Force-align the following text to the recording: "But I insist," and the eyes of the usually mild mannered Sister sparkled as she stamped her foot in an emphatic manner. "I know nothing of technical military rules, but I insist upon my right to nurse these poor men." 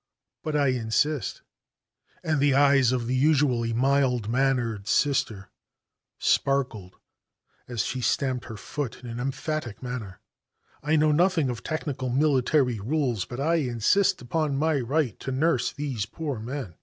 "But 0.41 0.55
I 0.55 0.69
insist," 0.69 1.43
and 2.23 2.39
the 2.39 2.55
eyes 2.55 2.91
of 2.91 3.05
the 3.05 3.13
usually 3.13 3.71
mild 3.71 4.27
mannered 4.29 4.87
Sister 4.87 5.51
sparkled 6.17 6.95
as 7.67 7.81
she 7.85 8.01
stamped 8.01 8.45
her 8.45 8.57
foot 8.57 9.03
in 9.03 9.07
an 9.07 9.19
emphatic 9.19 9.83
manner. 9.83 10.19
"I 10.81 10.95
know 10.95 11.11
nothing 11.11 11.51
of 11.51 11.61
technical 11.61 12.09
military 12.09 12.79
rules, 12.79 13.25
but 13.25 13.39
I 13.39 13.57
insist 13.57 14.23
upon 14.23 14.57
my 14.57 14.79
right 14.79 15.19
to 15.19 15.31
nurse 15.31 15.71
these 15.71 16.07
poor 16.07 16.39
men." 16.39 16.73